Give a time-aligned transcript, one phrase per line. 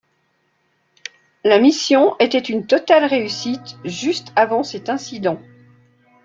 [1.43, 5.39] La mission était une totale réussite juste avant cet incident.